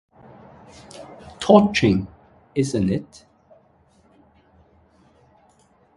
[1.39, 2.07] Touching,
[2.55, 3.27] isn't it?